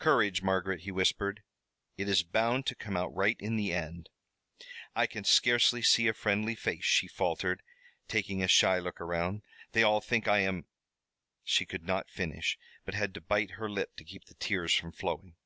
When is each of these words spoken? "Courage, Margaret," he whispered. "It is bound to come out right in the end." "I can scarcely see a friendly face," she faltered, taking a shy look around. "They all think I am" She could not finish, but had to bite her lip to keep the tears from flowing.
"Courage, 0.00 0.42
Margaret," 0.42 0.80
he 0.80 0.90
whispered. 0.90 1.40
"It 1.96 2.08
is 2.08 2.24
bound 2.24 2.66
to 2.66 2.74
come 2.74 2.96
out 2.96 3.14
right 3.14 3.36
in 3.38 3.54
the 3.54 3.72
end." 3.72 4.08
"I 4.92 5.06
can 5.06 5.22
scarcely 5.22 5.82
see 5.82 6.08
a 6.08 6.12
friendly 6.12 6.56
face," 6.56 6.82
she 6.84 7.06
faltered, 7.06 7.62
taking 8.08 8.42
a 8.42 8.48
shy 8.48 8.80
look 8.80 9.00
around. 9.00 9.42
"They 9.70 9.84
all 9.84 10.00
think 10.00 10.26
I 10.26 10.40
am" 10.40 10.66
She 11.44 11.64
could 11.64 11.84
not 11.84 12.10
finish, 12.10 12.58
but 12.84 12.94
had 12.94 13.14
to 13.14 13.20
bite 13.20 13.52
her 13.52 13.70
lip 13.70 13.94
to 13.98 14.04
keep 14.04 14.24
the 14.24 14.34
tears 14.34 14.74
from 14.74 14.90
flowing. 14.90 15.36